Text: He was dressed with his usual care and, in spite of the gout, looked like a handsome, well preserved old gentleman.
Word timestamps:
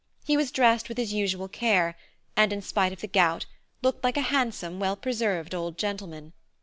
He 0.25 0.35
was 0.35 0.49
dressed 0.49 0.89
with 0.89 0.97
his 0.97 1.13
usual 1.13 1.47
care 1.47 1.95
and, 2.35 2.51
in 2.51 2.63
spite 2.63 2.91
of 2.91 3.01
the 3.01 3.07
gout, 3.07 3.45
looked 3.83 4.03
like 4.03 4.17
a 4.17 4.21
handsome, 4.33 4.79
well 4.79 4.95
preserved 4.95 5.53
old 5.53 5.77
gentleman. 5.77 6.33